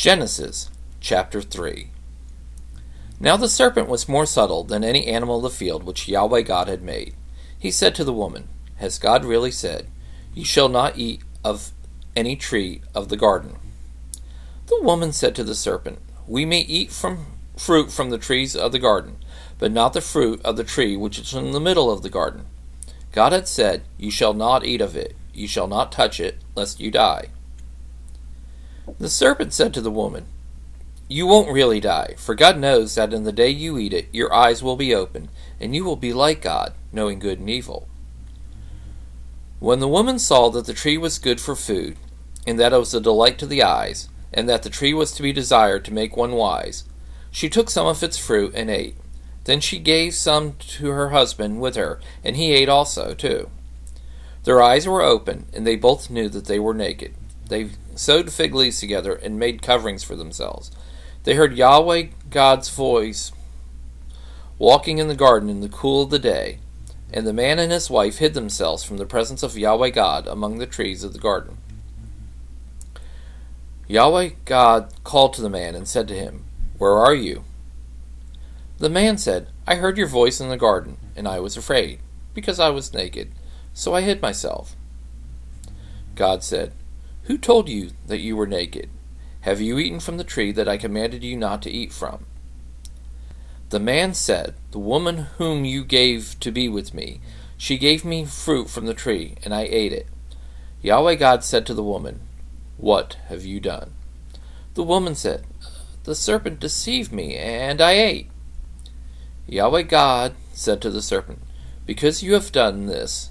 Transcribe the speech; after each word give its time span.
Genesis 0.00 0.70
chapter 0.98 1.42
3 1.42 1.90
Now 3.20 3.36
the 3.36 3.50
serpent 3.50 3.86
was 3.86 4.08
more 4.08 4.24
subtle 4.24 4.64
than 4.64 4.82
any 4.82 5.06
animal 5.06 5.36
of 5.36 5.42
the 5.42 5.50
field 5.50 5.82
which 5.82 6.08
Yahweh 6.08 6.40
God 6.40 6.68
had 6.68 6.80
made. 6.80 7.12
He 7.58 7.70
said 7.70 7.94
to 7.96 8.04
the 8.04 8.14
woman, 8.14 8.48
Has 8.76 8.98
God 8.98 9.26
really 9.26 9.50
said, 9.50 9.88
You 10.32 10.42
shall 10.42 10.70
not 10.70 10.96
eat 10.96 11.20
of 11.44 11.72
any 12.16 12.34
tree 12.34 12.80
of 12.94 13.10
the 13.10 13.18
garden? 13.18 13.56
The 14.68 14.80
woman 14.80 15.12
said 15.12 15.34
to 15.34 15.44
the 15.44 15.54
serpent, 15.54 15.98
We 16.26 16.46
may 16.46 16.60
eat 16.60 16.92
from 16.92 17.26
fruit 17.58 17.92
from 17.92 18.08
the 18.08 18.16
trees 18.16 18.56
of 18.56 18.72
the 18.72 18.78
garden, 18.78 19.18
but 19.58 19.70
not 19.70 19.92
the 19.92 20.00
fruit 20.00 20.40
of 20.46 20.56
the 20.56 20.64
tree 20.64 20.96
which 20.96 21.18
is 21.18 21.34
in 21.34 21.50
the 21.50 21.60
middle 21.60 21.90
of 21.92 22.00
the 22.00 22.08
garden. 22.08 22.46
God 23.12 23.32
had 23.32 23.46
said, 23.46 23.82
You 23.98 24.10
shall 24.10 24.32
not 24.32 24.64
eat 24.64 24.80
of 24.80 24.96
it, 24.96 25.14
you 25.34 25.46
shall 25.46 25.68
not 25.68 25.92
touch 25.92 26.18
it, 26.20 26.38
lest 26.56 26.80
you 26.80 26.90
die. 26.90 27.28
The 28.98 29.08
serpent 29.08 29.52
said 29.52 29.72
to 29.74 29.80
the 29.80 29.90
woman, 29.90 30.26
You 31.08 31.26
won't 31.26 31.52
really 31.52 31.80
die, 31.80 32.14
for 32.16 32.34
God 32.34 32.58
knows 32.58 32.94
that 32.94 33.12
in 33.12 33.24
the 33.24 33.32
day 33.32 33.48
you 33.48 33.78
eat 33.78 33.92
it, 33.92 34.08
your 34.12 34.32
eyes 34.32 34.62
will 34.62 34.76
be 34.76 34.94
opened, 34.94 35.28
and 35.60 35.74
you 35.74 35.84
will 35.84 35.96
be 35.96 36.12
like 36.12 36.42
God, 36.42 36.72
knowing 36.92 37.18
good 37.18 37.38
and 37.38 37.48
evil. 37.48 37.88
When 39.58 39.80
the 39.80 39.88
woman 39.88 40.18
saw 40.18 40.48
that 40.50 40.66
the 40.66 40.72
tree 40.72 40.96
was 40.96 41.18
good 41.18 41.40
for 41.40 41.54
food, 41.54 41.96
and 42.46 42.58
that 42.58 42.72
it 42.72 42.78
was 42.78 42.94
a 42.94 43.00
delight 43.00 43.38
to 43.38 43.46
the 43.46 43.62
eyes, 43.62 44.08
and 44.32 44.48
that 44.48 44.62
the 44.62 44.70
tree 44.70 44.94
was 44.94 45.12
to 45.12 45.22
be 45.22 45.32
desired 45.32 45.84
to 45.84 45.92
make 45.92 46.16
one 46.16 46.32
wise, 46.32 46.84
she 47.30 47.48
took 47.48 47.70
some 47.70 47.86
of 47.86 48.02
its 48.02 48.18
fruit 48.18 48.52
and 48.54 48.70
ate. 48.70 48.96
Then 49.44 49.60
she 49.60 49.78
gave 49.78 50.14
some 50.14 50.54
to 50.58 50.90
her 50.90 51.10
husband 51.10 51.60
with 51.60 51.76
her, 51.76 52.00
and 52.24 52.36
he 52.36 52.52
ate 52.52 52.68
also, 52.68 53.14
too. 53.14 53.50
Their 54.44 54.62
eyes 54.62 54.86
were 54.86 55.02
open, 55.02 55.46
and 55.52 55.66
they 55.66 55.76
both 55.76 56.10
knew 56.10 56.28
that 56.30 56.46
they 56.46 56.58
were 56.58 56.74
naked. 56.74 57.14
They 57.50 57.70
sewed 57.96 58.32
fig 58.32 58.54
leaves 58.54 58.80
together 58.80 59.12
and 59.12 59.38
made 59.38 59.60
coverings 59.60 60.04
for 60.04 60.16
themselves. 60.16 60.70
They 61.24 61.34
heard 61.34 61.56
Yahweh 61.56 62.04
God's 62.30 62.70
voice 62.70 63.32
walking 64.58 64.98
in 64.98 65.08
the 65.08 65.16
garden 65.16 65.50
in 65.50 65.60
the 65.60 65.68
cool 65.68 66.04
of 66.04 66.10
the 66.10 66.18
day, 66.18 66.60
and 67.12 67.26
the 67.26 67.32
man 67.32 67.58
and 67.58 67.72
his 67.72 67.90
wife 67.90 68.18
hid 68.18 68.34
themselves 68.34 68.84
from 68.84 68.98
the 68.98 69.04
presence 69.04 69.42
of 69.42 69.58
Yahweh 69.58 69.90
God 69.90 70.28
among 70.28 70.58
the 70.58 70.66
trees 70.66 71.02
of 71.02 71.12
the 71.12 71.18
garden. 71.18 71.58
Yahweh 73.88 74.30
God 74.44 74.92
called 75.02 75.34
to 75.34 75.42
the 75.42 75.50
man 75.50 75.74
and 75.74 75.88
said 75.88 76.06
to 76.08 76.14
him, 76.14 76.44
Where 76.78 76.94
are 76.94 77.14
you? 77.14 77.42
The 78.78 78.88
man 78.88 79.18
said, 79.18 79.48
I 79.66 79.74
heard 79.74 79.98
your 79.98 80.06
voice 80.06 80.40
in 80.40 80.50
the 80.50 80.56
garden, 80.56 80.98
and 81.16 81.26
I 81.26 81.40
was 81.40 81.56
afraid, 81.56 81.98
because 82.32 82.60
I 82.60 82.70
was 82.70 82.94
naked, 82.94 83.32
so 83.74 83.92
I 83.92 84.02
hid 84.02 84.22
myself. 84.22 84.76
God 86.14 86.44
said, 86.44 86.72
who 87.30 87.38
told 87.38 87.68
you 87.68 87.90
that 88.08 88.18
you 88.18 88.34
were 88.34 88.44
naked? 88.44 88.90
Have 89.42 89.60
you 89.60 89.78
eaten 89.78 90.00
from 90.00 90.16
the 90.16 90.24
tree 90.24 90.50
that 90.50 90.68
I 90.68 90.76
commanded 90.76 91.22
you 91.22 91.36
not 91.36 91.62
to 91.62 91.70
eat 91.70 91.92
from? 91.92 92.26
The 93.68 93.78
man 93.78 94.14
said, 94.14 94.54
The 94.72 94.80
woman 94.80 95.28
whom 95.38 95.64
you 95.64 95.84
gave 95.84 96.34
to 96.40 96.50
be 96.50 96.68
with 96.68 96.92
me, 96.92 97.20
she 97.56 97.78
gave 97.78 98.04
me 98.04 98.24
fruit 98.24 98.68
from 98.68 98.86
the 98.86 98.94
tree, 98.94 99.36
and 99.44 99.54
I 99.54 99.60
ate 99.62 99.92
it. 99.92 100.08
Yahweh 100.82 101.14
God 101.14 101.44
said 101.44 101.66
to 101.66 101.74
the 101.74 101.84
woman, 101.84 102.18
What 102.78 103.16
have 103.28 103.44
you 103.44 103.60
done? 103.60 103.92
The 104.74 104.82
woman 104.82 105.14
said, 105.14 105.44
The 106.02 106.16
serpent 106.16 106.58
deceived 106.58 107.12
me, 107.12 107.36
and 107.36 107.80
I 107.80 107.92
ate. 107.92 108.28
Yahweh 109.46 109.82
God 109.82 110.34
said 110.52 110.82
to 110.82 110.90
the 110.90 111.00
serpent, 111.00 111.42
Because 111.86 112.24
you 112.24 112.34
have 112.34 112.50
done 112.50 112.86
this, 112.86 113.30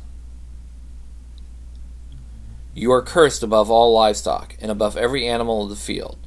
you 2.79 2.93
are 2.93 3.01
cursed 3.01 3.43
above 3.43 3.69
all 3.69 3.93
livestock, 3.93 4.55
and 4.61 4.71
above 4.71 4.95
every 4.95 5.27
animal 5.27 5.63
of 5.63 5.69
the 5.69 5.75
field. 5.75 6.17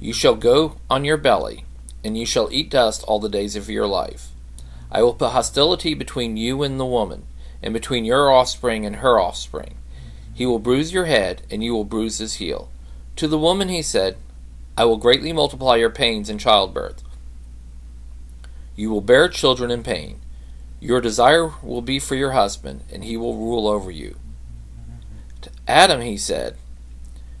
You 0.00 0.12
shall 0.12 0.34
go 0.34 0.74
on 0.90 1.04
your 1.04 1.16
belly, 1.16 1.66
and 2.02 2.18
you 2.18 2.26
shall 2.26 2.48
eat 2.50 2.68
dust 2.68 3.04
all 3.04 3.20
the 3.20 3.28
days 3.28 3.54
of 3.54 3.70
your 3.70 3.86
life. 3.86 4.30
I 4.90 5.04
will 5.04 5.14
put 5.14 5.30
hostility 5.30 5.94
between 5.94 6.36
you 6.36 6.64
and 6.64 6.80
the 6.80 6.84
woman, 6.84 7.26
and 7.62 7.72
between 7.72 8.04
your 8.04 8.28
offspring 8.28 8.84
and 8.84 8.96
her 8.96 9.20
offspring. 9.20 9.76
He 10.34 10.44
will 10.44 10.58
bruise 10.58 10.92
your 10.92 11.04
head, 11.04 11.42
and 11.48 11.62
you 11.62 11.74
will 11.74 11.84
bruise 11.84 12.18
his 12.18 12.34
heel. 12.34 12.72
To 13.14 13.28
the 13.28 13.38
woman 13.38 13.68
he 13.68 13.82
said, 13.82 14.16
I 14.76 14.84
will 14.84 14.96
greatly 14.96 15.32
multiply 15.32 15.76
your 15.76 15.90
pains 15.90 16.28
in 16.28 16.38
childbirth. 16.38 17.04
You 18.74 18.90
will 18.90 19.00
bear 19.00 19.28
children 19.28 19.70
in 19.70 19.84
pain. 19.84 20.18
Your 20.80 21.00
desire 21.00 21.52
will 21.62 21.82
be 21.82 22.00
for 22.00 22.16
your 22.16 22.32
husband, 22.32 22.82
and 22.92 23.04
he 23.04 23.16
will 23.16 23.36
rule 23.36 23.68
over 23.68 23.92
you. 23.92 24.16
Adam, 25.66 26.00
he 26.00 26.16
said, 26.16 26.56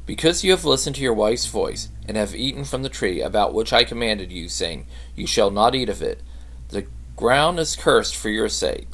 Because 0.06 0.44
you 0.44 0.50
have 0.50 0.64
listened 0.64 0.96
to 0.96 1.02
your 1.02 1.14
wife's 1.14 1.46
voice, 1.46 1.88
and 2.06 2.16
have 2.16 2.34
eaten 2.34 2.64
from 2.64 2.82
the 2.82 2.88
tree 2.88 3.20
about 3.20 3.54
which 3.54 3.72
I 3.72 3.84
commanded 3.84 4.32
you, 4.32 4.48
saying, 4.48 4.86
You 5.14 5.26
shall 5.26 5.50
not 5.50 5.74
eat 5.74 5.88
of 5.88 6.02
it, 6.02 6.22
the 6.68 6.86
ground 7.16 7.58
is 7.58 7.76
cursed 7.76 8.16
for 8.16 8.28
your 8.28 8.48
sake. 8.48 8.88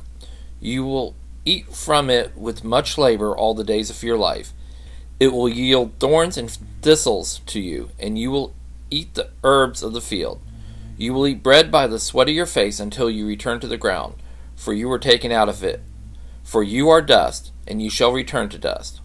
You 0.61 0.85
will 0.85 1.15
eat 1.45 1.75
from 1.75 2.11
it 2.11 2.37
with 2.37 2.65
much 2.65 2.97
labor 2.97 3.37
all 3.37 3.55
the 3.55 3.65
days 3.65 3.91
of 3.91 4.03
your 4.03 4.17
life. 4.17 4.53
It 5.21 5.33
will 5.33 5.49
yield 5.49 5.93
thorns 5.99 6.37
and 6.37 6.51
thistles 6.83 7.41
to 7.47 7.61
you, 7.61 7.91
and 7.99 8.19
you 8.19 8.31
will 8.31 8.55
eat 8.91 9.15
the 9.15 9.31
herbs 9.43 9.83
of 9.83 9.93
the 9.93 10.01
field. 10.01 10.41
You 10.97 11.13
will 11.13 11.27
eat 11.27 11.43
bread 11.43 11.71
by 11.71 11.87
the 11.87 11.99
sweat 11.99 12.29
of 12.29 12.35
your 12.35 12.47
face 12.47 12.81
until 12.81 13.11
you 13.11 13.27
return 13.27 13.61
to 13.61 13.69
the 13.69 13.77
ground, 13.77 14.15
for 14.57 14.73
you 14.73 14.89
were 14.89 14.99
taken 14.99 15.33
out 15.33 15.49
of 15.49 15.63
it. 15.63 15.83
For 16.43 16.63
you 16.63 16.89
are 16.89 17.03
dust, 17.03 17.53
and 17.67 17.83
you 17.83 17.91
shall 17.91 18.13
return 18.13 18.49
to 18.51 18.59
dust. 18.59 19.01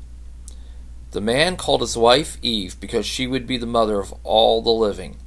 The 1.12 1.22
man 1.22 1.58
called 1.58 1.82
his 1.82 1.98
wife 1.98 2.38
Eve 2.42 2.80
because 2.80 3.06
she 3.06 3.26
would 3.26 3.48
be 3.48 3.58
the 3.58 3.66
mother 3.66 4.00
of 4.00 4.14
all 4.24 4.62
the 4.62 4.70
living. 4.70 5.18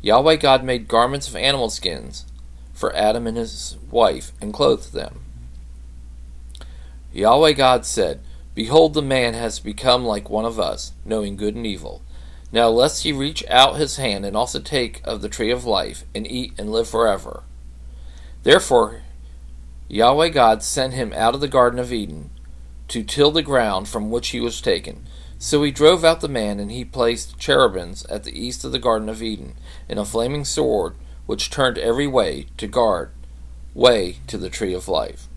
Yahweh 0.00 0.36
God 0.36 0.64
made 0.64 0.88
garments 0.88 1.28
of 1.28 1.36
animal 1.36 1.70
skins 1.70 2.24
for 2.72 2.94
Adam 2.94 3.26
and 3.26 3.36
his 3.36 3.76
wife 3.90 4.32
and 4.40 4.52
clothed 4.52 4.92
them. 4.92 5.20
Yahweh 7.12 7.52
God 7.52 7.86
said, 7.86 8.20
Behold, 8.54 8.94
the 8.94 9.02
man 9.02 9.34
has 9.34 9.60
become 9.60 10.04
like 10.04 10.28
one 10.28 10.44
of 10.44 10.58
us, 10.58 10.92
knowing 11.04 11.36
good 11.36 11.54
and 11.54 11.66
evil. 11.66 12.02
Now 12.50 12.68
lest 12.68 13.04
he 13.04 13.12
reach 13.12 13.44
out 13.48 13.76
his 13.76 13.96
hand 13.96 14.24
and 14.24 14.36
also 14.36 14.60
take 14.60 15.00
of 15.04 15.22
the 15.22 15.28
tree 15.28 15.50
of 15.50 15.64
life, 15.64 16.04
and 16.14 16.26
eat 16.30 16.54
and 16.58 16.72
live 16.72 16.88
forever. 16.88 17.44
Therefore 18.42 19.02
Yahweh 19.88 20.28
God 20.28 20.62
sent 20.62 20.94
him 20.94 21.12
out 21.14 21.34
of 21.34 21.40
the 21.40 21.48
Garden 21.48 21.78
of 21.78 21.92
Eden 21.92 22.30
to 22.88 23.02
till 23.02 23.30
the 23.30 23.42
ground 23.42 23.88
from 23.88 24.10
which 24.10 24.28
he 24.28 24.40
was 24.40 24.60
taken. 24.60 25.06
So 25.38 25.62
he 25.62 25.70
drove 25.70 26.04
out 26.04 26.20
the 26.20 26.28
man, 26.28 26.58
and 26.58 26.70
he 26.70 26.84
placed 26.84 27.38
cherubims 27.38 28.04
at 28.06 28.24
the 28.24 28.36
east 28.36 28.64
of 28.64 28.72
the 28.72 28.78
Garden 28.78 29.08
of 29.08 29.22
Eden, 29.22 29.54
and 29.88 29.98
a 29.98 30.04
flaming 30.04 30.44
sword 30.44 30.94
which 31.26 31.50
turned 31.50 31.78
every 31.78 32.06
way 32.06 32.46
to 32.56 32.66
guard 32.66 33.10
way 33.74 34.16
to 34.26 34.36
the 34.36 34.50
tree 34.50 34.74
of 34.74 34.88
life. 34.88 35.28